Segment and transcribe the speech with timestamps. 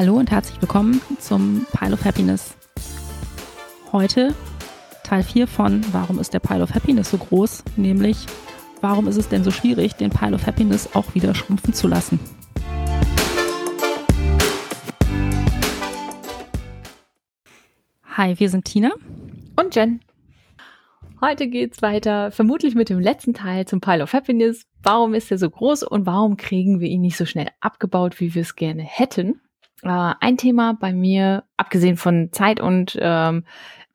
[0.00, 2.56] Hallo und herzlich willkommen zum Pile of Happiness.
[3.90, 4.32] Heute
[5.02, 7.64] Teil 4 von Warum ist der Pile of Happiness so groß?
[7.74, 8.26] Nämlich,
[8.80, 12.20] warum ist es denn so schwierig, den Pile of Happiness auch wieder schrumpfen zu lassen?
[18.16, 18.92] Hi, wir sind Tina
[19.56, 19.98] und Jen.
[21.20, 24.62] Heute geht's weiter, vermutlich mit dem letzten Teil zum Pile of Happiness.
[24.80, 28.36] Warum ist er so groß und warum kriegen wir ihn nicht so schnell abgebaut, wie
[28.36, 29.40] wir es gerne hätten?
[29.82, 33.44] Äh, ein Thema bei mir, abgesehen von Zeit und ähm,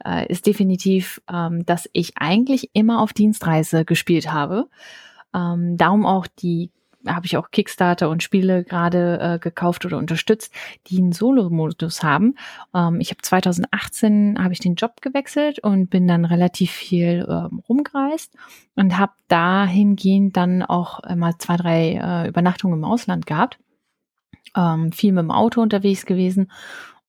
[0.05, 4.67] äh, ist definitiv, ähm, dass ich eigentlich immer auf Dienstreise gespielt habe.
[5.33, 6.71] Ähm, darum auch die
[7.05, 10.53] habe ich auch Kickstarter und Spiele gerade äh, gekauft oder unterstützt,
[10.87, 12.35] die einen Solo-Modus haben.
[12.73, 17.61] Ähm, ich habe 2018 habe ich den Job gewechselt und bin dann relativ viel ähm,
[17.67, 18.33] rumgereist
[18.75, 23.59] und habe dahingehend dann auch mal zwei, drei äh, Übernachtungen im Ausland gehabt
[24.55, 26.51] ähm, viel mit dem Auto unterwegs gewesen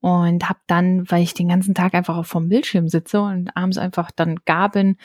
[0.01, 3.79] und habe dann, weil ich den ganzen Tag einfach auf vom Bildschirm sitze und abends
[3.79, 4.97] einfach dann gar bin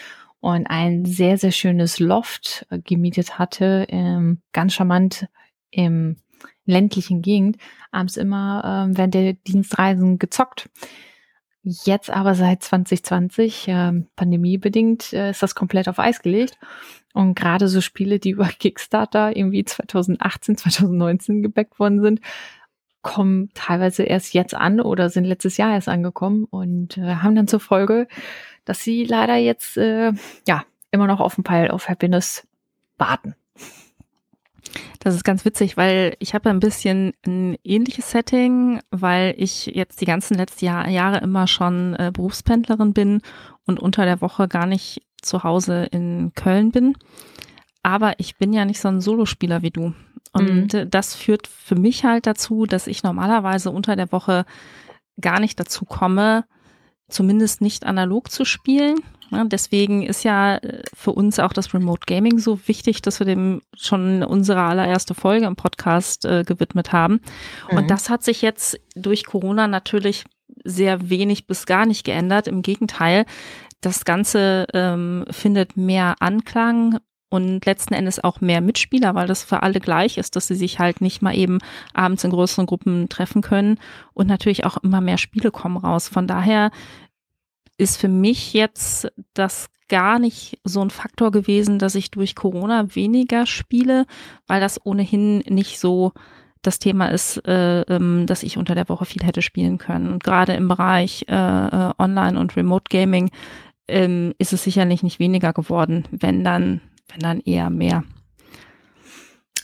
[0.41, 5.27] und ein sehr, sehr schönes Loft äh, gemietet hatte, ähm, ganz charmant
[5.71, 6.17] im
[6.65, 7.57] ländlichen Gegend,
[7.91, 10.69] abends immer ähm, während der Dienstreisen gezockt.
[11.63, 16.57] Jetzt aber seit 2020, äh, pandemiebedingt, äh, ist das komplett auf Eis gelegt.
[17.13, 22.21] Und gerade so Spiele, die über Kickstarter irgendwie 2018, 2019 gebackt worden sind,
[23.01, 27.47] kommen teilweise erst jetzt an oder sind letztes Jahr erst angekommen und äh, haben dann
[27.47, 28.07] zur Folge,
[28.65, 30.11] dass sie leider jetzt äh,
[30.47, 32.47] ja immer noch auf den Pile of Happiness
[32.97, 33.35] warten.
[34.99, 40.01] Das ist ganz witzig, weil ich habe ein bisschen ein ähnliches Setting, weil ich jetzt
[40.01, 43.21] die ganzen letzten Jahr, Jahre immer schon äh, Berufspendlerin bin
[43.65, 46.95] und unter der Woche gar nicht zu Hause in Köln bin.
[47.83, 49.93] Aber ich bin ja nicht so ein Solospieler wie du.
[50.31, 50.89] Und mhm.
[50.91, 54.45] das führt für mich halt dazu, dass ich normalerweise unter der Woche
[55.19, 56.45] gar nicht dazu komme,
[57.07, 58.97] zumindest nicht analog zu spielen.
[59.31, 63.25] Ja, deswegen ist ja äh, für uns auch das Remote Gaming so wichtig, dass wir
[63.25, 67.21] dem schon unsere allererste Folge im Podcast äh, gewidmet haben.
[67.69, 67.77] Mhm.
[67.77, 70.25] Und das hat sich jetzt durch Corona natürlich
[70.63, 72.47] sehr wenig bis gar nicht geändert.
[72.47, 73.25] Im Gegenteil,
[73.81, 79.61] das Ganze ähm, findet mehr Anklang und letzten Endes auch mehr Mitspieler, weil das für
[79.61, 81.59] alle gleich ist, dass sie sich halt nicht mal eben
[81.93, 83.79] abends in größeren Gruppen treffen können
[84.13, 86.07] und natürlich auch immer mehr Spiele kommen raus.
[86.07, 86.71] Von daher
[87.79, 92.95] ist für mich jetzt das gar nicht so ein Faktor gewesen, dass ich durch Corona
[92.95, 94.05] weniger spiele,
[94.47, 96.13] weil das ohnehin nicht so
[96.61, 100.11] das Thema ist, äh, ähm, dass ich unter der Woche viel hätte spielen können.
[100.11, 103.31] Und gerade im Bereich äh, äh, Online und Remote Gaming
[103.87, 108.03] ähm, ist es sicherlich nicht weniger geworden, wenn dann, wenn dann eher mehr.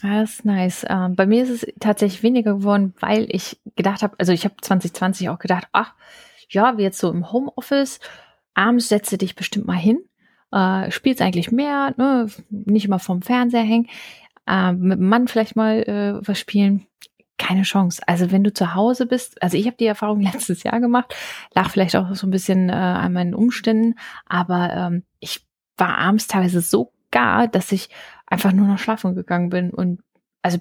[0.01, 0.85] Das ist nice.
[0.87, 4.55] Ähm, bei mir ist es tatsächlich weniger geworden, weil ich gedacht habe, also ich habe
[4.61, 5.93] 2020 auch gedacht, ach,
[6.49, 7.99] ja, wie jetzt so im Homeoffice,
[8.53, 9.99] abends setze dich bestimmt mal hin,
[10.51, 13.87] äh, spielst eigentlich mehr, ne, nicht immer vom Fernseher hängen,
[14.47, 16.87] äh, mit dem Mann vielleicht mal äh, was spielen.
[17.37, 18.01] Keine Chance.
[18.07, 21.13] Also wenn du zu Hause bist, also ich habe die Erfahrung letztes Jahr gemacht,
[21.53, 23.95] lag vielleicht auch so ein bisschen äh, an meinen Umständen,
[24.25, 25.45] aber ähm, ich
[25.77, 27.89] war abends teilweise so gar, dass ich
[28.25, 30.01] einfach nur noch schlafen gegangen bin und
[30.41, 30.59] also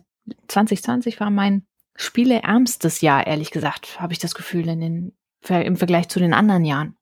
[0.49, 1.67] 2020 war mein
[1.97, 5.13] spieleärmstes Jahr, ehrlich gesagt, habe ich das Gefühl in den
[5.49, 6.97] im Vergleich zu den anderen Jahren.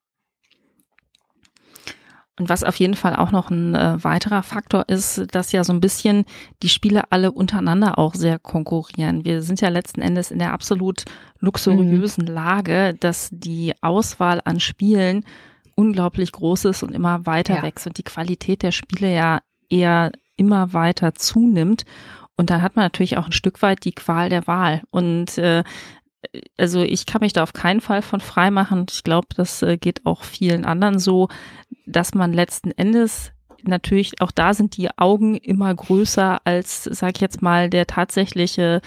[2.39, 5.73] Und was auf jeden Fall auch noch ein äh, weiterer Faktor ist, dass ja so
[5.73, 6.25] ein bisschen
[6.63, 9.25] die Spiele alle untereinander auch sehr konkurrieren.
[9.25, 11.05] Wir sind ja letzten Endes in der absolut
[11.41, 12.33] luxuriösen mhm.
[12.33, 15.25] Lage, dass die Auswahl an Spielen
[15.75, 17.63] unglaublich groß ist und immer weiter ja.
[17.63, 21.85] wächst und die Qualität der Spiele ja eher immer weiter zunimmt.
[22.37, 24.83] Und dann hat man natürlich auch ein Stück weit die Qual der Wahl.
[24.91, 25.65] Und äh,
[26.57, 28.87] also ich kann mich da auf keinen Fall von frei machen.
[28.91, 31.29] Ich glaube, das äh, geht auch vielen anderen so,
[31.87, 33.33] dass man letzten Endes
[33.65, 38.81] natürlich auch da sind die Augen immer größer als, sag ich jetzt mal, der tatsächliche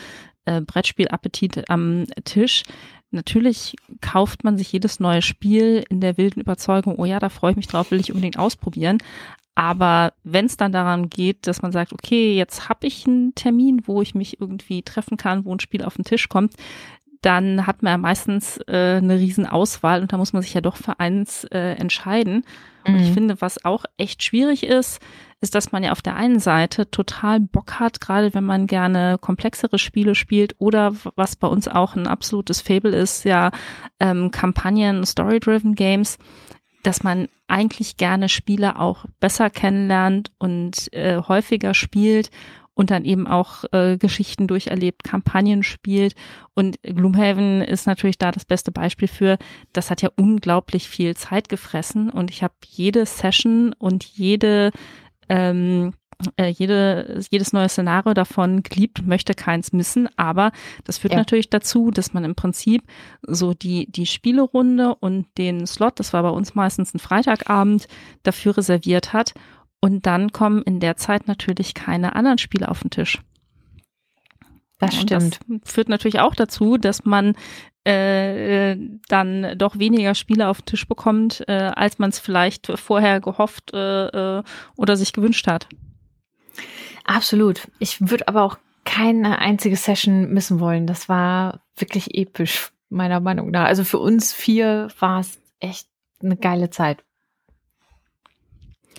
[0.46, 2.64] äh, Brettspielappetit am Tisch.
[3.12, 7.52] Natürlich kauft man sich jedes neue Spiel in der wilden Überzeugung, oh ja, da freue
[7.52, 8.98] ich mich drauf, will ich unbedingt ausprobieren.
[9.58, 13.84] Aber wenn es dann daran geht, dass man sagt, okay, jetzt habe ich einen Termin,
[13.86, 16.56] wo ich mich irgendwie treffen kann, wo ein Spiel auf den Tisch kommt,
[17.26, 20.78] dann hat man ja meistens äh, eine Riesenauswahl und da muss man sich ja doch
[20.78, 22.46] für eins äh, entscheiden.
[22.86, 23.00] Und mhm.
[23.00, 25.02] ich finde, was auch echt schwierig ist,
[25.42, 29.18] ist, dass man ja auf der einen Seite total Bock hat, gerade wenn man gerne
[29.20, 33.50] komplexere Spiele spielt oder was bei uns auch ein absolutes Fable ist, ja
[34.00, 36.20] ähm, Kampagnen, Story-driven Games,
[36.84, 42.30] dass man eigentlich gerne Spiele auch besser kennenlernt und äh, häufiger spielt
[42.76, 46.14] und dann eben auch äh, Geschichten durcherlebt, Kampagnen spielt.
[46.54, 49.38] Und Gloomhaven ist natürlich da das beste Beispiel für,
[49.74, 54.72] das hat ja unglaublich viel Zeit gefressen und ich habe jede Session und jede
[55.28, 55.94] ähm,
[56.38, 60.52] äh, jede, jedes neue Szenario davon geliebt, möchte keins missen, aber
[60.86, 61.20] das führt ja.
[61.20, 62.84] natürlich dazu, dass man im Prinzip
[63.22, 67.88] so die, die Spielerunde und den Slot, das war bei uns meistens ein Freitagabend,
[68.24, 69.34] dafür reserviert hat
[69.86, 73.22] und dann kommen in der Zeit natürlich keine anderen Spiele auf den Tisch.
[74.80, 75.40] Das stimmt.
[75.48, 77.36] Das führt natürlich auch dazu, dass man
[77.84, 78.78] äh,
[79.10, 83.76] dann doch weniger Spiele auf den Tisch bekommt, äh, als man es vielleicht vorher gehofft
[83.76, 84.44] äh, äh
[84.76, 85.68] oder sich gewünscht hat.
[87.04, 87.68] Absolut.
[87.78, 90.88] Ich würde aber auch keine einzige Session missen wollen.
[90.88, 93.66] Das war wirklich episch, meiner Meinung nach.
[93.66, 95.88] Also für uns vier war es echt
[96.24, 97.04] eine geile Zeit.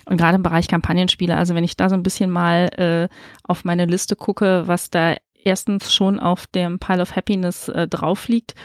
[0.05, 3.07] Und gerade im Bereich Kampagnenspiele, also wenn ich da so ein bisschen mal äh,
[3.43, 8.27] auf meine Liste gucke, was da erstens schon auf dem Pile of Happiness äh, drauf
[8.27, 8.55] liegt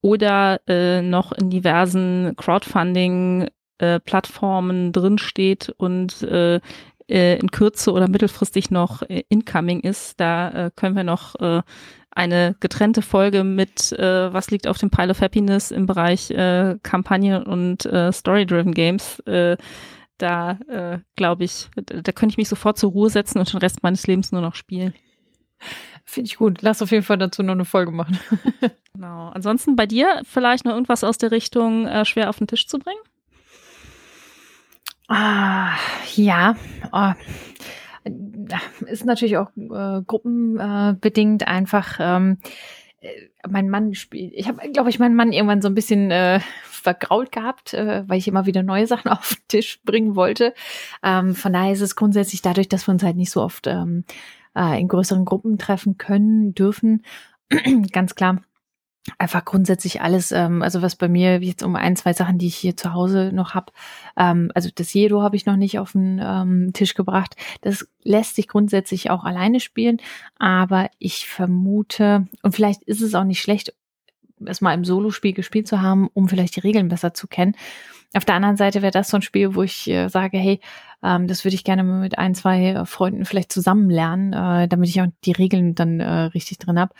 [0.00, 6.60] oder äh, noch in diversen Crowdfunding-Plattformen äh, drinsteht und äh,
[7.08, 10.20] äh, in Kürze oder mittelfristig noch äh, incoming ist.
[10.20, 11.34] Da äh, können wir noch
[12.10, 16.34] eine getrennte Folge mit was liegt auf dem Pile of Happiness im Bereich
[16.82, 19.22] Kampagne und Story-Driven Games.
[20.18, 23.60] Da äh, glaube ich, da, da könnte ich mich sofort zur Ruhe setzen und den
[23.60, 24.92] Rest meines Lebens nur noch spielen.
[26.04, 26.62] Finde ich gut.
[26.62, 28.18] Lass auf jeden Fall dazu noch eine Folge machen.
[28.94, 29.28] genau.
[29.28, 32.78] Ansonsten bei dir vielleicht noch irgendwas aus der Richtung äh, schwer auf den Tisch zu
[32.78, 33.00] bringen?
[35.08, 35.72] Ah,
[36.14, 36.56] ja.
[36.92, 37.12] Oh.
[38.86, 41.98] Ist natürlich auch äh, gruppenbedingt einfach.
[42.00, 42.48] Ähm, äh,
[43.48, 47.32] mein Mann spielt, ich habe, glaube ich, meinen Mann irgendwann so ein bisschen äh, vergrault
[47.32, 50.54] gehabt, äh, weil ich immer wieder neue Sachen auf den Tisch bringen wollte.
[51.02, 54.04] Ähm, von daher ist es grundsätzlich dadurch, dass wir uns halt nicht so oft ähm,
[54.56, 57.04] äh, in größeren Gruppen treffen können, dürfen,
[57.92, 58.42] ganz klar
[59.18, 62.56] einfach grundsätzlich alles, ähm, also was bei mir jetzt um ein, zwei Sachen, die ich
[62.56, 63.72] hier zu Hause noch habe,
[64.16, 67.36] ähm, also das Jedo habe ich noch nicht auf den ähm, Tisch gebracht.
[67.62, 69.98] Das lässt sich grundsätzlich auch alleine spielen,
[70.38, 73.74] aber ich vermute, und vielleicht ist es auch nicht schlecht,
[74.44, 77.54] es mal im Solospiel gespielt zu haben, um vielleicht die Regeln besser zu kennen.
[78.14, 80.60] Auf der anderen Seite wäre das so ein Spiel, wo ich äh, sage, hey,
[81.02, 84.88] ähm, das würde ich gerne mit ein, zwei äh, Freunden vielleicht zusammen lernen, äh, damit
[84.88, 86.94] ich auch die Regeln dann äh, richtig drin habe.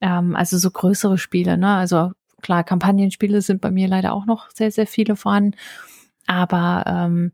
[0.00, 1.74] Ähm, also so größere Spiele, ne?
[1.76, 2.12] Also
[2.42, 5.56] klar, Kampagnenspiele sind bei mir leider auch noch sehr, sehr viele vorhanden.
[6.26, 7.32] Aber ähm,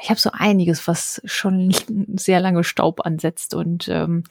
[0.00, 1.74] ich habe so einiges, was schon
[2.16, 4.24] sehr lange Staub ansetzt und ähm,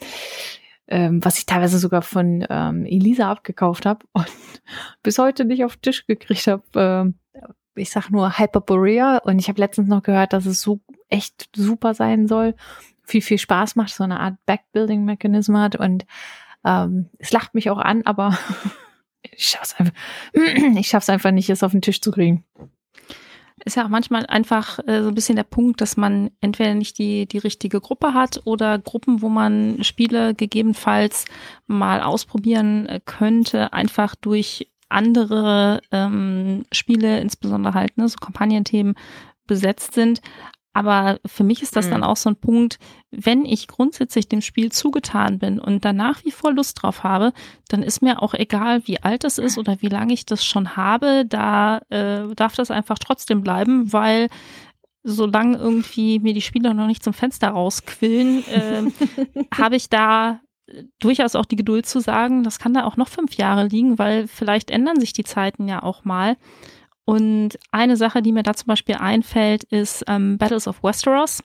[0.87, 4.27] ähm, was ich teilweise sogar von ähm, Elisa abgekauft habe und
[5.03, 6.63] bis heute nicht auf den Tisch gekriegt habe.
[6.75, 7.15] Ähm,
[7.75, 11.93] ich sag nur Hyperborea und ich habe letztens noch gehört, dass es so echt super
[11.93, 12.53] sein soll,
[13.03, 16.05] viel, viel Spaß macht, so eine Art Backbuilding-Mechanismus hat und
[16.65, 18.37] ähm, es lacht mich auch an, aber
[19.21, 19.93] ich schaff's einfach,
[21.13, 22.45] einfach nicht, es auf den Tisch zu kriegen.
[23.63, 26.97] Ist ja auch manchmal einfach äh, so ein bisschen der Punkt, dass man entweder nicht
[26.97, 31.25] die, die richtige Gruppe hat oder Gruppen, wo man Spiele gegebenenfalls
[31.67, 38.95] mal ausprobieren äh, könnte, einfach durch andere ähm, Spiele, insbesondere halt ne, so Kampagnenthemen
[39.47, 40.21] besetzt sind.
[40.73, 41.91] Aber für mich ist das mhm.
[41.91, 42.79] dann auch so ein Punkt,
[43.11, 47.33] wenn ich grundsätzlich dem Spiel zugetan bin und danach wie vor Lust drauf habe,
[47.67, 50.77] dann ist mir auch egal, wie alt es ist oder wie lange ich das schon
[50.77, 54.29] habe, da äh, darf das einfach trotzdem bleiben, weil
[55.03, 58.83] solange irgendwie mir die Spieler noch nicht zum Fenster rausquillen, äh,
[59.57, 60.39] habe ich da
[60.99, 64.27] durchaus auch die Geduld zu sagen, das kann da auch noch fünf Jahre liegen, weil
[64.27, 66.37] vielleicht ändern sich die Zeiten ja auch mal.
[67.05, 71.43] Und eine Sache, die mir da zum Beispiel einfällt, ist ähm, Battles of Westeros.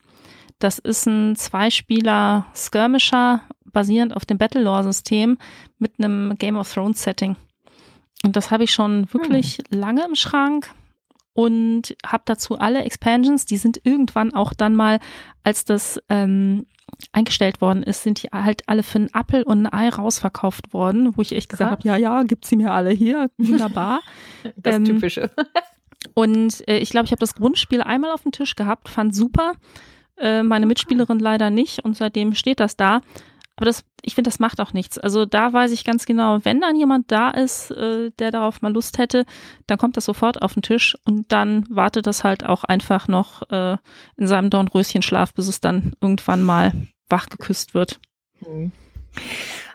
[0.59, 5.39] Das ist ein Zweispieler Skirmisher basierend auf dem Battlelore-System
[5.79, 7.37] mit einem Game of Thrones Setting.
[8.25, 9.79] Und das habe ich schon wirklich hm.
[9.79, 10.71] lange im Schrank
[11.37, 15.01] und habe dazu alle Expansions, die sind irgendwann auch dann mal,
[15.45, 16.65] als das ähm,
[17.13, 21.15] eingestellt worden ist, sind die halt alle für einen Appel und ein Ei rausverkauft worden,
[21.15, 24.01] wo ich echt gesagt habe, ja, ja, gibt sie mir alle hier, wunderbar.
[24.57, 25.31] das ähm, Typische.
[26.15, 29.53] und äh, ich glaube, ich habe das Grundspiel einmal auf dem Tisch gehabt, fand super.
[30.17, 33.03] Äh, meine Mitspielerin leider nicht und seitdem steht das da.
[33.57, 34.99] Aber das, ich finde, das macht auch nichts.
[34.99, 38.73] Also da weiß ich ganz genau, wenn dann jemand da ist, äh, der darauf mal
[38.73, 39.25] Lust hätte,
[39.67, 43.51] dann kommt das sofort auf den Tisch und dann wartet das halt auch einfach noch
[43.51, 43.79] äh,
[44.17, 46.73] in seinem Dornröschenschlaf, bis es dann irgendwann mal
[47.09, 47.99] wach geküsst wird.
[48.47, 48.73] Mhm.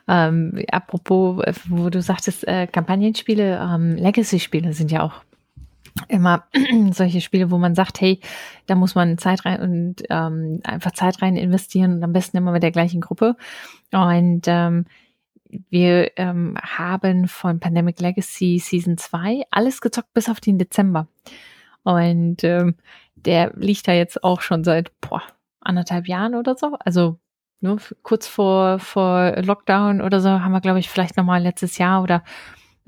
[0.07, 5.23] Ähm, apropos, äh, wo du sagtest, äh, Kampagnenspiele, ähm, Legacy-Spiele sind ja auch
[6.07, 6.45] immer
[6.91, 8.19] solche Spiele, wo man sagt, hey,
[8.65, 12.51] da muss man Zeit rein und ähm, einfach Zeit rein investieren und am besten immer
[12.51, 13.35] mit der gleichen Gruppe.
[13.91, 14.85] Und ähm,
[15.69, 21.07] wir ähm, haben von Pandemic Legacy Season 2 alles gezockt bis auf den Dezember.
[21.83, 22.75] Und ähm,
[23.15, 25.23] der liegt da jetzt auch schon seit boah,
[25.59, 26.77] anderthalb Jahren oder so.
[26.79, 27.19] Also
[27.59, 32.01] nur kurz vor, vor Lockdown oder so haben wir, glaube ich, vielleicht nochmal letztes Jahr
[32.01, 32.23] oder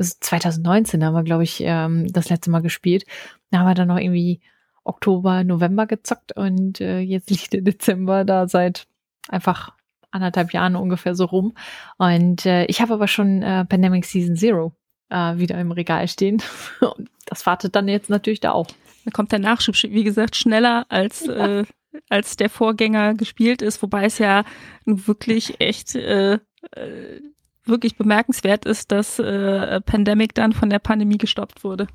[0.03, 3.05] 2019 haben wir, glaube ich, ähm, das letzte Mal gespielt.
[3.51, 4.41] Da haben wir dann noch irgendwie
[4.83, 8.87] Oktober, November gezockt und äh, jetzt liegt der Dezember da seit
[9.29, 9.71] einfach
[10.11, 11.55] anderthalb Jahren ungefähr so rum.
[11.97, 14.73] Und äh, ich habe aber schon äh, Pandemic Season Zero
[15.09, 16.41] äh, wieder im Regal stehen.
[16.81, 18.67] Und das wartet dann jetzt natürlich da auch.
[19.05, 21.59] Da kommt der Nachschub, wie gesagt, schneller als, ja.
[21.61, 21.65] äh,
[22.09, 24.43] als der Vorgänger gespielt ist, wobei es ja
[24.85, 27.21] wirklich echt äh, äh,
[27.65, 31.87] wirklich bemerkenswert ist, dass äh, Pandemic dann von der Pandemie gestoppt wurde.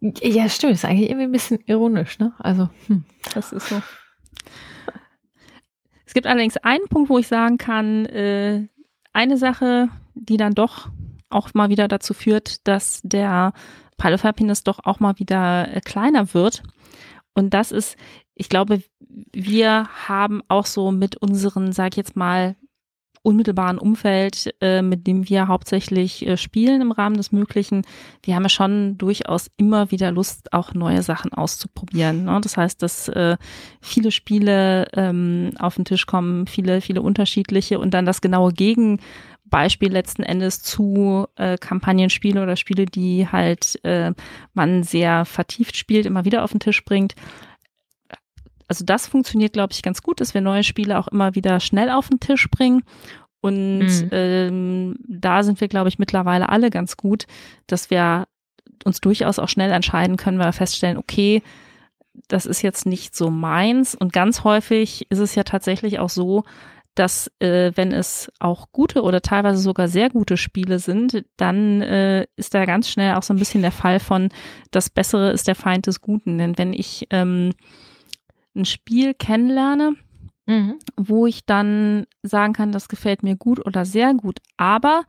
[0.00, 0.72] Ja, stimmt.
[0.72, 2.32] Ist eigentlich irgendwie ein bisschen ironisch, ne?
[2.38, 3.04] Also, hm.
[3.34, 3.82] das ist so.
[6.06, 8.66] Es gibt allerdings einen Punkt, wo ich sagen kann, äh,
[9.12, 10.88] eine Sache, die dann doch
[11.28, 13.52] auch mal wieder dazu führt, dass der
[13.96, 16.62] Pile of Happiness doch auch mal wieder äh, kleiner wird.
[17.34, 17.96] Und das ist,
[18.34, 18.82] ich glaube,
[19.32, 22.56] wir haben auch so mit unseren, sag ich jetzt mal,
[23.22, 27.82] unmittelbaren Umfeld, äh, mit dem wir hauptsächlich äh, spielen im Rahmen des Möglichen,
[28.22, 32.24] wir haben ja schon durchaus immer wieder Lust, auch neue Sachen auszuprobieren.
[32.24, 32.40] Ne?
[32.42, 33.36] Das heißt, dass äh,
[33.80, 39.92] viele Spiele ähm, auf den Tisch kommen, viele, viele unterschiedliche und dann das genaue Gegenbeispiel
[39.92, 44.12] letzten Endes zu äh, Kampagnenspiele oder Spiele, die halt äh,
[44.54, 47.14] man sehr vertieft spielt, immer wieder auf den Tisch bringt
[48.70, 51.90] also das funktioniert, glaube ich, ganz gut, dass wir neue Spiele auch immer wieder schnell
[51.90, 52.84] auf den Tisch bringen.
[53.40, 54.08] Und mhm.
[54.12, 57.26] ähm, da sind wir, glaube ich, mittlerweile alle ganz gut,
[57.66, 58.28] dass wir
[58.84, 61.42] uns durchaus auch schnell entscheiden können, weil wir feststellen, okay,
[62.28, 63.96] das ist jetzt nicht so meins.
[63.96, 66.44] Und ganz häufig ist es ja tatsächlich auch so,
[66.94, 72.26] dass äh, wenn es auch gute oder teilweise sogar sehr gute Spiele sind, dann äh,
[72.36, 74.28] ist da ganz schnell auch so ein bisschen der Fall von,
[74.70, 76.38] das Bessere ist der Feind des Guten.
[76.38, 77.50] Denn wenn ich ähm,
[78.54, 79.94] ein Spiel kennenlerne,
[80.46, 80.78] mhm.
[80.96, 84.38] wo ich dann sagen kann, das gefällt mir gut oder sehr gut.
[84.56, 85.04] Aber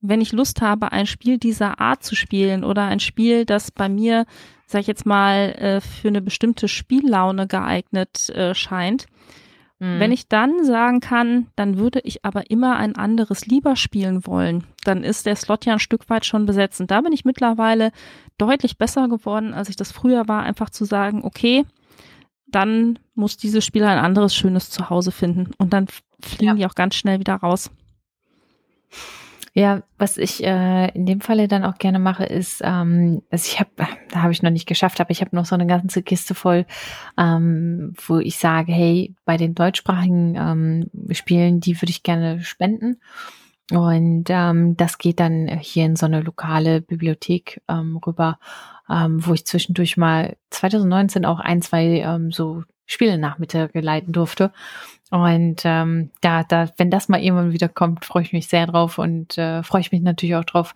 [0.00, 3.88] wenn ich Lust habe, ein Spiel dieser Art zu spielen oder ein Spiel, das bei
[3.88, 4.26] mir,
[4.66, 9.06] sag ich jetzt mal, äh, für eine bestimmte Spiellaune geeignet äh, scheint,
[9.78, 9.98] mhm.
[9.98, 14.64] wenn ich dann sagen kann, dann würde ich aber immer ein anderes lieber spielen wollen,
[14.84, 16.80] dann ist der Slot ja ein Stück weit schon besetzt.
[16.80, 17.90] Und da bin ich mittlerweile
[18.38, 21.64] deutlich besser geworden, als ich das früher war, einfach zu sagen, okay,
[22.46, 25.86] dann muss dieses Spiel ein anderes schönes Zuhause finden und dann
[26.20, 26.54] fliegen ja.
[26.54, 27.70] die auch ganz schnell wieder raus.
[29.52, 33.58] Ja, was ich äh, in dem Falle dann auch gerne mache, ist, ähm, also ich
[33.58, 33.70] habe,
[34.10, 36.66] da habe ich noch nicht geschafft, aber ich habe noch so eine ganze Kiste voll,
[37.16, 43.00] ähm, wo ich sage, hey, bei den deutschsprachigen ähm, Spielen, die würde ich gerne spenden.
[43.72, 48.38] Und ähm, das geht dann hier in so eine lokale Bibliothek ähm, rüber
[48.90, 54.52] ähm, wo ich zwischendurch mal 2019 auch ein, zwei ähm, so Spielenachmittage leiten durfte.
[55.10, 58.98] Und ähm, da, da, wenn das mal irgendwann wieder kommt, freue ich mich sehr drauf
[58.98, 60.74] und äh, freue ich mich natürlich auch drauf,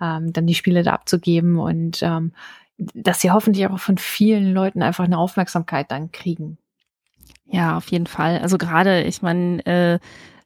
[0.00, 2.32] ähm, dann die Spiele da abzugeben und ähm,
[2.76, 6.58] dass sie hoffentlich auch von vielen Leuten einfach eine Aufmerksamkeit dann kriegen.
[7.46, 8.38] Ja, auf jeden Fall.
[8.38, 9.98] Also gerade, ich meine, äh,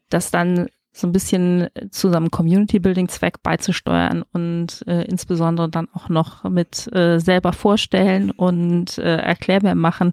[0.08, 6.44] dass dann so ein bisschen zu seinem Community-Building-Zweck beizusteuern und äh, insbesondere dann auch noch
[6.44, 10.10] mit äh, selber vorstellen und äh, erklärbar machen.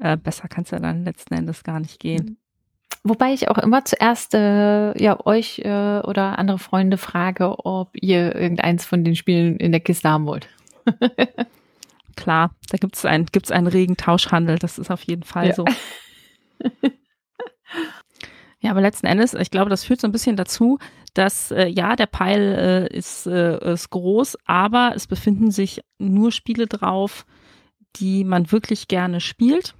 [0.00, 2.38] Äh, besser kann es ja dann letzten Endes gar nicht gehen.
[3.04, 8.34] Wobei ich auch immer zuerst äh, ja euch äh, oder andere Freunde frage, ob ihr
[8.34, 10.48] irgendeins von den Spielen in der Kiste haben wollt.
[12.16, 15.54] Klar, da gibt es ein, gibt's einen regen Tauschhandel, das ist auf jeden Fall ja.
[15.54, 15.64] so.
[18.66, 20.80] Ja, aber letzten Endes, ich glaube, das führt so ein bisschen dazu,
[21.14, 26.32] dass äh, ja, der Pile äh, ist, äh, ist groß, aber es befinden sich nur
[26.32, 27.26] Spiele drauf,
[27.94, 29.76] die man wirklich gerne spielt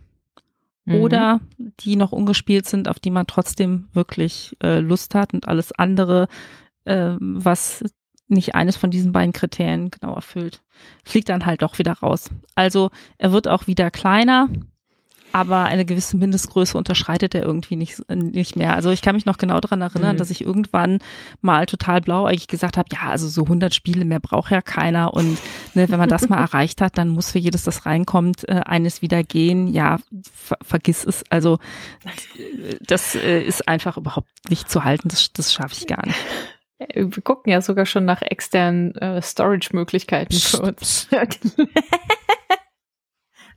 [0.85, 1.01] mhm.
[1.01, 1.41] oder
[1.81, 6.29] die noch ungespielt sind, auf die man trotzdem wirklich äh, Lust hat und alles andere,
[6.85, 7.83] äh, was
[8.29, 10.63] nicht eines von diesen beiden Kriterien genau erfüllt,
[11.05, 12.31] fliegt dann halt doch wieder raus.
[12.55, 14.49] Also er wird auch wieder kleiner,
[15.37, 18.75] aber eine gewisse Mindestgröße unterschreitet er irgendwie nicht, nicht mehr.
[18.75, 20.19] Also ich kann mich noch genau daran erinnern, mhm.
[20.19, 21.01] dass ich irgendwann
[21.43, 25.13] mal total blau eigentlich gesagt habe, ja, also so 100 Spiele mehr braucht ja keiner
[25.13, 25.37] und
[25.75, 29.03] ne, wenn man das mal erreicht hat, dann muss für jedes, das reinkommt, äh, eines
[29.03, 29.69] wieder gehen.
[29.69, 29.99] Ja,
[30.33, 31.23] ver vergiss es.
[31.29, 31.59] Also
[32.81, 35.09] das äh, ist einfach überhaupt nicht zu halten.
[35.09, 36.19] Das, das schaffe ich gar nicht.
[36.95, 41.09] Wir gucken ja sogar schon nach externen äh, Storage-Möglichkeiten für uns.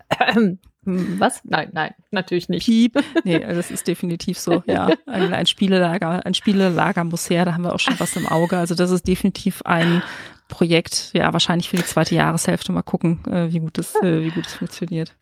[0.83, 1.41] Was?
[1.43, 2.65] Nein, nein, natürlich nicht.
[2.65, 3.03] Piep.
[3.23, 4.89] Nee, das ist definitiv so, ja.
[5.05, 8.57] Ein, ein Spielelager, ein Spielelager muss her, da haben wir auch schon was im Auge.
[8.57, 10.01] Also das ist definitiv ein
[10.47, 14.31] Projekt, ja, wahrscheinlich für die zweite Jahreshälfte mal gucken, äh, wie gut es, äh, wie
[14.31, 15.15] gut es funktioniert.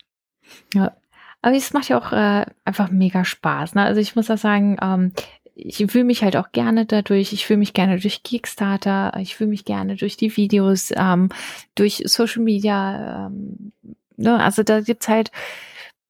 [0.73, 0.95] Ja.
[1.41, 3.75] Aber es macht ja auch äh, einfach mega Spaß.
[3.75, 3.83] Ne?
[3.83, 5.13] Also ich muss auch sagen, ähm,
[5.53, 7.33] ich fühle mich halt auch gerne dadurch.
[7.33, 9.13] Ich fühle mich gerne durch Kickstarter.
[9.19, 11.29] Ich fühle mich gerne durch die Videos, ähm,
[11.75, 13.27] durch Social Media.
[13.27, 13.71] Ähm,
[14.17, 14.43] ne?
[14.43, 15.31] Also da gibt's halt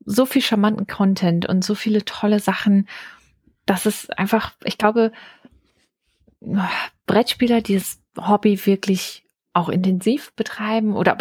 [0.06, 2.88] so viel charmanten Content und so viele tolle Sachen.
[3.66, 5.12] Das ist einfach, ich glaube,
[7.06, 9.24] Brettspieler, die das Hobby wirklich
[9.54, 11.18] auch intensiv betreiben oder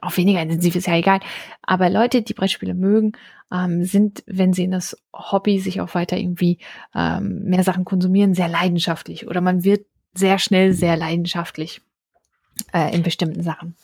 [0.00, 1.20] auch weniger intensiv ist ja egal.
[1.62, 3.12] Aber Leute, die Brettspiele mögen,
[3.52, 6.58] ähm, sind, wenn sie in das Hobby sich auch weiter irgendwie
[6.94, 11.80] ähm, mehr Sachen konsumieren, sehr leidenschaftlich oder man wird sehr schnell sehr leidenschaftlich
[12.72, 13.76] äh, in bestimmten Sachen.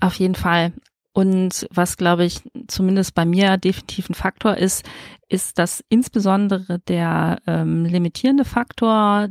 [0.00, 0.72] Auf jeden Fall.
[1.16, 4.84] Und was, glaube ich, zumindest bei mir definitiv ein Faktor ist,
[5.30, 9.30] ist, dass insbesondere der ähm, limitierende Faktor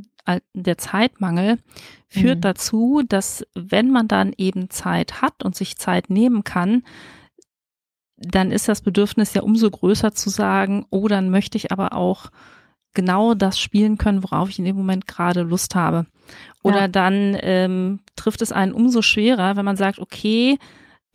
[0.56, 1.60] der Zeitmangel
[2.08, 2.42] führt mhm.
[2.42, 6.82] dazu, dass wenn man dann eben Zeit hat und sich Zeit nehmen kann,
[8.18, 12.32] dann ist das Bedürfnis ja umso größer zu sagen, oh, dann möchte ich aber auch
[12.96, 16.08] genau das spielen können, worauf ich in dem Moment gerade Lust habe.
[16.64, 16.88] Oder ja.
[16.88, 20.58] dann ähm, trifft es einen umso schwerer, wenn man sagt, okay,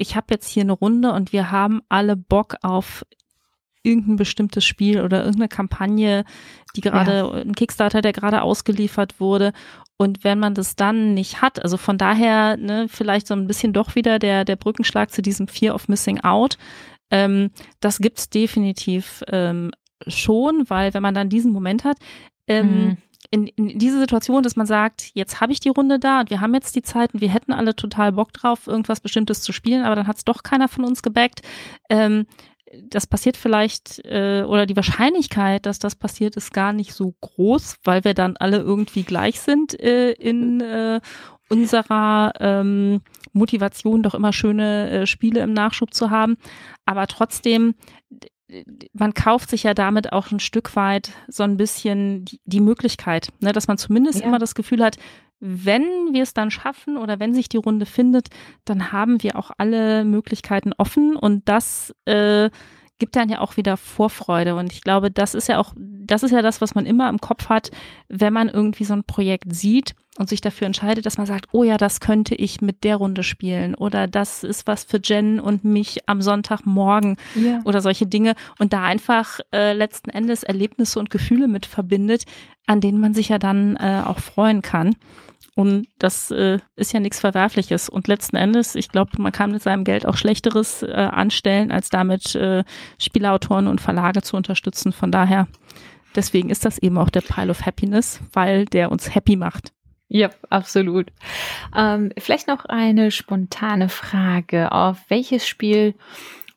[0.00, 3.04] ich habe jetzt hier eine Runde und wir haben alle Bock auf
[3.82, 6.24] irgendein bestimmtes Spiel oder irgendeine Kampagne,
[6.74, 7.30] die gerade, ja.
[7.32, 9.52] ein Kickstarter, der gerade ausgeliefert wurde.
[9.98, 13.74] Und wenn man das dann nicht hat, also von daher, ne, vielleicht so ein bisschen
[13.74, 16.56] doch wieder der, der Brückenschlag zu diesem Fear of Missing Out.
[17.10, 19.70] Ähm, das gibt's definitiv ähm,
[20.06, 21.98] schon, weil wenn man dann diesen Moment hat,
[22.46, 22.96] ähm, mhm.
[23.30, 26.40] In, in diese Situation, dass man sagt, jetzt habe ich die Runde da und wir
[26.40, 29.84] haben jetzt die Zeit und wir hätten alle total Bock drauf, irgendwas Bestimmtes zu spielen,
[29.84, 31.42] aber dann hat es doch keiner von uns gebackt.
[31.88, 32.26] Ähm,
[32.88, 37.76] das passiert vielleicht äh, oder die Wahrscheinlichkeit, dass das passiert, ist gar nicht so groß,
[37.84, 41.00] weil wir dann alle irgendwie gleich sind äh, in äh,
[41.48, 43.00] unserer ähm,
[43.32, 46.36] Motivation, doch immer schöne äh, Spiele im Nachschub zu haben.
[46.86, 47.74] Aber trotzdem,
[48.92, 53.28] man kauft sich ja damit auch ein Stück weit so ein bisschen die, die Möglichkeit,
[53.40, 54.26] ne, dass man zumindest ja.
[54.26, 54.96] immer das Gefühl hat,
[55.40, 58.28] wenn wir es dann schaffen oder wenn sich die Runde findet,
[58.64, 62.50] dann haben wir auch alle Möglichkeiten offen und das äh,
[63.00, 64.54] gibt dann ja auch wieder Vorfreude.
[64.54, 67.18] Und ich glaube, das ist ja auch, das ist ja das, was man immer im
[67.18, 67.72] Kopf hat,
[68.08, 71.64] wenn man irgendwie so ein Projekt sieht und sich dafür entscheidet, dass man sagt, oh
[71.64, 75.64] ja, das könnte ich mit der Runde spielen oder das ist was für Jen und
[75.64, 77.60] mich am Sonntagmorgen ja.
[77.64, 82.24] oder solche Dinge und da einfach äh, letzten Endes Erlebnisse und Gefühle mit verbindet,
[82.66, 84.94] an denen man sich ja dann äh, auch freuen kann.
[85.60, 87.90] Und das äh, ist ja nichts Verwerfliches.
[87.90, 91.90] Und letzten Endes, ich glaube, man kann mit seinem Geld auch Schlechteres äh, anstellen, als
[91.90, 92.64] damit äh,
[92.98, 94.90] Spielautoren und Verlage zu unterstützen.
[94.90, 95.48] Von daher,
[96.16, 99.74] deswegen ist das eben auch der Pile of Happiness, weil der uns happy macht.
[100.08, 101.12] Ja, absolut.
[101.76, 104.72] Ähm, vielleicht noch eine spontane Frage.
[104.72, 105.94] Auf welches Spiel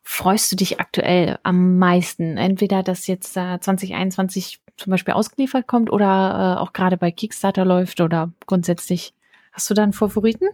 [0.03, 2.37] freust du dich aktuell am meisten?
[2.37, 7.65] Entweder das jetzt äh, 2021 zum Beispiel ausgeliefert kommt oder äh, auch gerade bei Kickstarter
[7.65, 9.13] läuft oder grundsätzlich.
[9.51, 10.47] Hast du da einen Favoriten?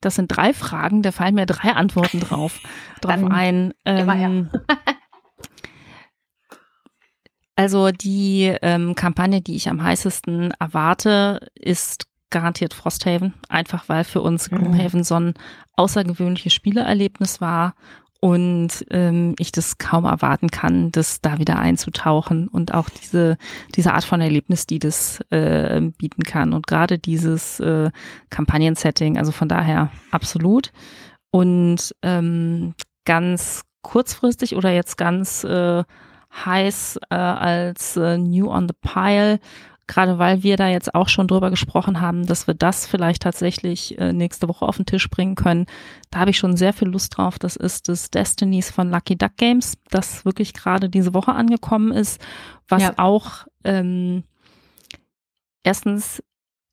[0.00, 2.60] Das sind drei Fragen, da fallen mir drei Antworten drauf,
[3.00, 3.74] drauf Dann ein.
[3.84, 4.50] Ähm,
[7.56, 14.20] also die ähm, Kampagne, die ich am heißesten erwarte, ist garantiert Frosthaven, einfach weil für
[14.20, 14.58] uns mhm.
[14.58, 15.34] Gloomhaven so ein
[15.74, 17.74] außergewöhnliches Spieleerlebnis war
[18.20, 23.36] und ähm, ich das kaum erwarten kann, das da wieder einzutauchen und auch diese
[23.76, 26.52] diese Art von Erlebnis, die das äh, bieten kann.
[26.52, 27.90] Und gerade dieses äh,
[28.30, 30.72] Kampagnen-Setting, also von daher absolut.
[31.30, 35.84] Und ähm, ganz kurzfristig oder jetzt ganz äh,
[36.44, 39.38] heiß äh, als äh, New on the Pile
[39.88, 43.98] gerade weil wir da jetzt auch schon drüber gesprochen haben, dass wir das vielleicht tatsächlich
[43.98, 45.66] äh, nächste Woche auf den Tisch bringen können.
[46.10, 47.38] Da habe ich schon sehr viel Lust drauf.
[47.38, 52.20] Das ist das Destinies von Lucky Duck Games, das wirklich gerade diese Woche angekommen ist,
[52.68, 52.92] was ja.
[52.98, 54.24] auch ähm,
[55.64, 56.22] erstens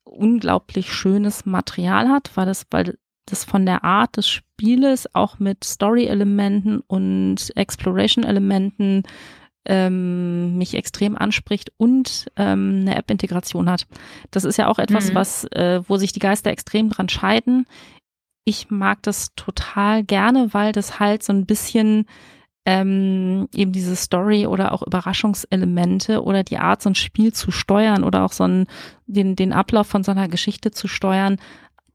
[0.03, 5.63] unglaublich schönes Material hat, weil das, weil das von der Art des Spieles auch mit
[5.63, 9.03] Story-Elementen und Exploration-Elementen
[9.65, 13.87] ähm, mich extrem anspricht und ähm, eine App-Integration hat.
[14.31, 15.15] Das ist ja auch etwas, mhm.
[15.15, 17.65] was, äh, wo sich die Geister extrem dran scheiden.
[18.45, 22.05] Ich mag das total gerne, weil das halt so ein bisschen
[22.65, 28.03] ähm, eben diese Story oder auch Überraschungselemente oder die Art, so ein Spiel zu steuern
[28.03, 28.65] oder auch so einen,
[29.05, 31.37] den, den Ablauf von so einer Geschichte zu steuern,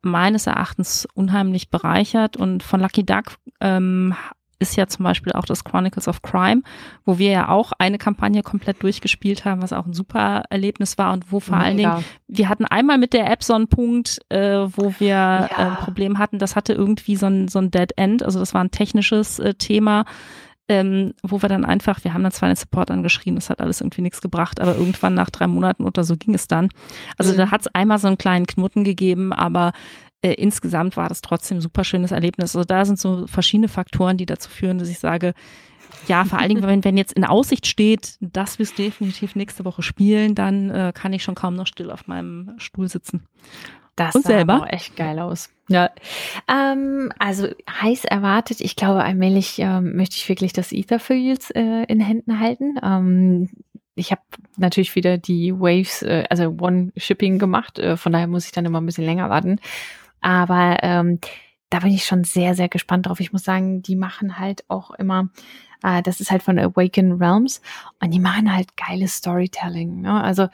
[0.03, 2.37] meines Erachtens unheimlich bereichert.
[2.37, 4.15] Und von Lucky Duck ähm,
[4.61, 6.63] ist ja zum Beispiel auch das Chronicles of Crime,
[7.05, 11.13] wo wir ja auch eine Kampagne komplett durchgespielt haben, was auch ein super Erlebnis war
[11.13, 11.67] und wo vor Mega.
[11.67, 15.47] allen Dingen, wir hatten einmal mit der App so einen Punkt, äh, wo wir ja.
[15.47, 18.55] äh, ein Problem hatten, das hatte irgendwie so ein, so ein Dead End, also das
[18.55, 20.05] war ein technisches äh, Thema,
[20.69, 23.81] ähm, wo wir dann einfach, wir haben dann zwar einen Support angeschrieben, das hat alles
[23.81, 26.69] irgendwie nichts gebracht, aber irgendwann nach drei Monaten oder so ging es dann.
[27.19, 27.39] Also mhm.
[27.39, 29.73] da hat es einmal so einen kleinen Knoten gegeben, aber
[30.23, 32.55] äh, insgesamt war das trotzdem ein super schönes Erlebnis.
[32.55, 35.35] Also da sind so verschiedene Faktoren, die dazu führen, dass ich sage,
[36.07, 39.65] ja, vor allen Dingen, wenn, wenn jetzt in Aussicht steht, dass wir es definitiv nächste
[39.65, 43.27] Woche spielen, dann äh, kann ich schon kaum noch still auf meinem Stuhl sitzen.
[43.97, 44.67] Das Und sah selber?
[44.71, 45.51] echt geil aus.
[45.69, 45.91] Ja.
[46.49, 48.61] Ähm, also heiß erwartet.
[48.61, 52.79] Ich glaube, allmählich ähm, möchte ich wirklich das Etherfields äh, in Händen halten.
[52.83, 53.51] Ähm,
[53.95, 54.23] ich habe
[54.57, 57.79] natürlich wieder die Waves, äh, also One-Shipping gemacht.
[57.79, 59.61] Äh, von daher muss ich dann immer ein bisschen länger warten.
[60.21, 61.19] Aber ähm,
[61.71, 63.21] da bin ich schon sehr, sehr gespannt drauf.
[63.21, 65.31] Ich muss sagen, die machen halt auch immer,
[65.83, 67.63] äh, das ist halt von Awaken Realms
[68.01, 70.01] und die machen halt geiles Storytelling.
[70.01, 70.23] Ne?
[70.23, 70.49] Also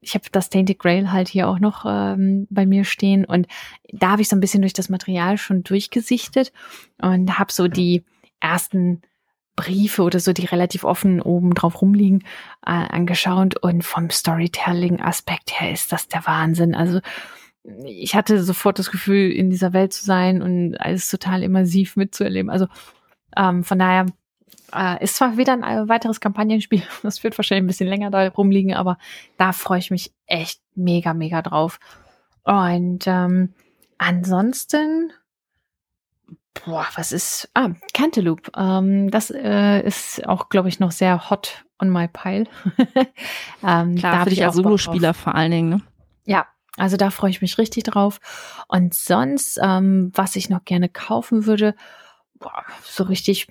[0.00, 3.46] ich habe das Tainted Grail halt hier auch noch ähm, bei mir stehen und
[3.92, 6.52] da habe ich so ein bisschen durch das Material schon durchgesichtet
[7.00, 8.04] und habe so die
[8.40, 9.02] ersten
[9.56, 12.24] Briefe oder so, die relativ offen oben drauf rumliegen,
[12.64, 16.74] äh, angeschaut und vom Storytelling-Aspekt her ist das der Wahnsinn.
[16.74, 17.00] Also
[17.84, 22.50] ich hatte sofort das Gefühl, in dieser Welt zu sein und alles total immersiv mitzuerleben.
[22.50, 22.66] Also
[23.36, 24.06] ähm, von daher
[24.74, 28.26] äh, ist zwar wieder ein äh, weiteres Kampagnenspiel, das wird wahrscheinlich ein bisschen länger da
[28.28, 28.98] rumliegen, aber
[29.36, 31.78] da freue ich mich echt mega, mega drauf.
[32.44, 33.54] Und ähm,
[33.98, 35.12] ansonsten,
[36.64, 38.50] boah, was ist, ah, Cantaloupe.
[38.56, 42.46] Ähm, das äh, ist auch, glaube ich, noch sehr hot on my pile.
[43.66, 45.82] ähm, Klar, für dich als Solospieler vor allen Dingen, ne?
[46.24, 46.46] Ja,
[46.80, 48.20] also da freue ich mich richtig drauf.
[48.66, 51.74] Und sonst, ähm, was ich noch gerne kaufen würde,
[52.38, 53.48] boah, so richtig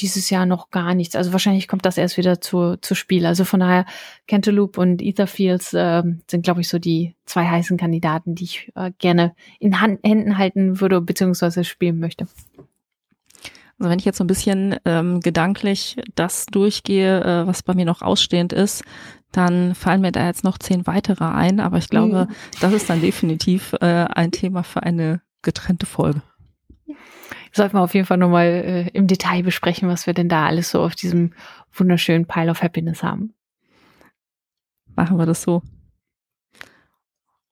[0.00, 1.14] dieses Jahr noch gar nichts.
[1.14, 3.24] Also wahrscheinlich kommt das erst wieder zu, zu Spiel.
[3.24, 3.86] Also von daher,
[4.26, 8.90] Cantaloupe und Etherfields äh, sind, glaube ich, so die zwei heißen Kandidaten, die ich äh,
[8.98, 12.26] gerne in Hand, Händen halten würde, beziehungsweise spielen möchte.
[13.78, 17.84] Also wenn ich jetzt so ein bisschen ähm, gedanklich das durchgehe, äh, was bei mir
[17.84, 18.82] noch ausstehend ist,
[19.32, 21.60] dann fallen mir da jetzt noch zehn weitere ein.
[21.60, 22.34] Aber ich glaube, mhm.
[22.60, 26.22] das ist dann definitiv äh, ein Thema für eine getrennte Folge.
[27.52, 30.70] Sollten wir auf jeden Fall nochmal äh, im Detail besprechen, was wir denn da alles
[30.70, 31.32] so auf diesem
[31.72, 33.34] wunderschönen Pile of Happiness haben.
[34.94, 35.62] Machen wir das so.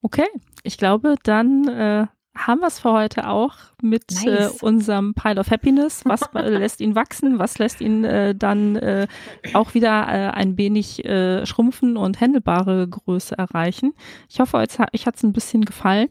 [0.03, 0.27] Okay,
[0.63, 2.07] ich glaube, dann äh,
[2.37, 4.63] haben wir es für heute auch mit äh, nice.
[4.63, 6.03] äh, unserem Pile of Happiness.
[6.05, 7.39] Was lässt ihn wachsen?
[7.39, 9.07] Was lässt ihn äh, dann äh,
[9.53, 13.95] auch wieder äh, ein wenig äh, schrumpfen und händelbare Größe erreichen?
[14.29, 16.09] Ich hoffe, euch, euch hat es ein bisschen gefallen.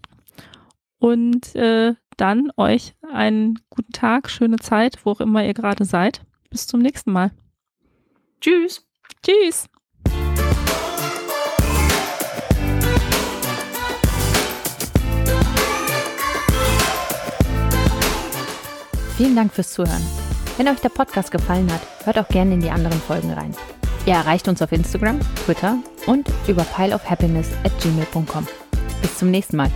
[1.00, 6.22] Und äh, dann euch einen guten Tag, schöne Zeit, wo auch immer ihr gerade seid.
[6.50, 7.32] Bis zum nächsten Mal.
[8.40, 8.88] Tschüss.
[9.22, 9.68] Tschüss.
[19.24, 20.06] Vielen Dank fürs Zuhören.
[20.58, 23.56] Wenn euch der Podcast gefallen hat, hört auch gerne in die anderen Folgen rein.
[24.06, 28.46] Ihr erreicht uns auf Instagram, Twitter und über pileofhappiness at gmail.com.
[29.02, 29.72] Bis zum nächsten Mal.